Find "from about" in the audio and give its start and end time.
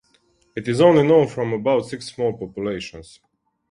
1.27-1.85